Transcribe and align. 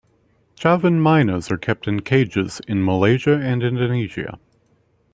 Javan 0.59 0.99
mynas 0.99 1.51
are 1.51 1.59
kept 1.59 1.87
in 1.87 1.99
cages 1.99 2.59
in 2.67 2.83
Malaysia 2.83 3.35
and 3.37 3.61
Indonesia. 3.61 4.39